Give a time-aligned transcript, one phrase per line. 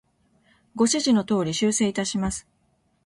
[0.75, 2.47] ご指示の通り、修正いたします。